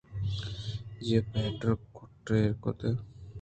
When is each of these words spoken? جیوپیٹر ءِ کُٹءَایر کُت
جیوپیٹر 1.03 1.69
ءِ 1.81 1.85
کُٹءَایر 1.95 2.51
کُت 2.61 2.79